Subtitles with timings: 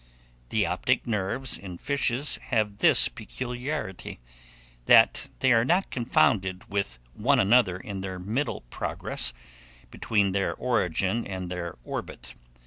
[0.49, 4.19] The optic nerves in fishes have this peculiarity,
[4.85, 9.31] that they are not confounded with one another in their middle progress
[9.91, 12.33] between their origin and their orbit.